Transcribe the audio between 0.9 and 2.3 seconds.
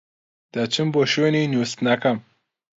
بۆ شوێنی نوستنەکەم.